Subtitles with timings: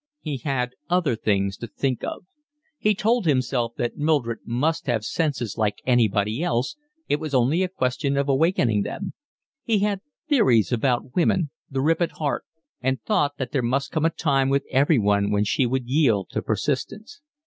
[0.19, 2.25] He had other things to think of.
[2.79, 6.75] He told himself that Mildred must have senses like anybody else,
[7.07, 9.13] it was only a question of awakening them;
[9.63, 12.45] he had theories about woman, the rip at heart,
[12.81, 16.41] and thought that there must come a time with everyone when she would yield to
[16.41, 17.21] persistence.